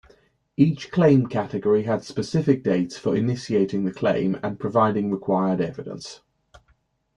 [0.57, 6.21] Each claim category had specific dates for initiating the claim and providing required evidence.